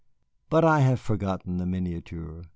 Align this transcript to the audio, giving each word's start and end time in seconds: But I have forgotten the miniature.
But 0.49 0.65
I 0.65 0.79
have 0.79 0.99
forgotten 0.99 1.57
the 1.57 1.67
miniature. 1.67 2.45